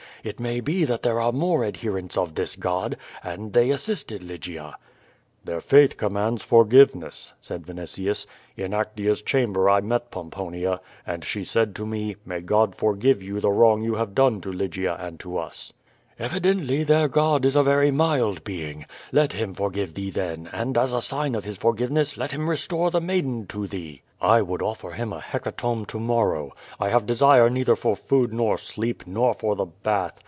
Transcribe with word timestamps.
It 0.23 0.39
may 0.39 0.59
be 0.59 0.85
that 0.85 1.01
there 1.01 1.19
are 1.19 1.31
more 1.31 1.65
adherents 1.65 2.15
of 2.15 2.35
this 2.35 2.55
God, 2.55 2.95
and 3.23 3.53
they 3.53 3.71
assisted 3.71 4.21
Lygia/' 4.21 4.75
"Their 5.43 5.61
faith 5.61 5.97
commands 5.97 6.43
forgiveness," 6.43 7.33
said 7.39 7.63
Vinitius. 7.65 8.27
"In 8.55 8.69
Actea's 8.71 9.23
chamber 9.23 9.67
I 9.67 9.81
met 9.81 10.11
Pomponia, 10.11 10.79
and 11.07 11.25
she 11.25 11.43
said 11.43 11.75
to 11.77 11.87
me, 11.87 12.17
*May 12.23 12.41
God 12.41 12.75
forgive 12.75 13.23
you 13.23 13.39
the 13.39 13.49
wrong 13.49 13.81
you 13.81 13.95
have 13.95 14.13
done 14.13 14.41
to 14.41 14.51
Lygia 14.51 14.93
and 14.99 15.19
to 15.21 15.29
us/'' 15.39 15.73
"Evi4ently 16.19 16.85
their 16.85 17.07
God 17.07 17.43
is 17.43 17.55
a 17.55 17.63
very 17.63 17.89
mild 17.89 18.43
being. 18.43 18.85
Let 19.11 19.33
Him 19.33 19.55
for 19.55 19.71
give 19.71 19.95
thee, 19.95 20.11
then, 20.11 20.47
and 20.53 20.77
as 20.77 20.93
a 20.93 21.01
sign 21.01 21.33
of 21.33 21.45
His 21.45 21.57
forgiveness 21.57 22.15
let 22.15 22.29
Him 22.29 22.47
restore 22.47 22.91
the 22.91 23.01
maiden 23.01 23.47
to 23.47 23.65
thee." 23.65 24.03
"I 24.21 24.43
would 24.43 24.61
offer 24.61 24.91
him 24.91 25.11
a 25.11 25.19
hecatomb 25.19 25.87
to 25.87 25.99
morrow! 25.99 26.53
I 26.79 26.89
have 26.89 27.07
desire 27.07 27.49
neither 27.49 27.75
for 27.75 27.95
food 27.95 28.31
nor 28.31 28.59
sleep 28.59 29.07
nor 29.07 29.33
for 29.33 29.55
the 29.55 29.65
bath. 29.65 30.19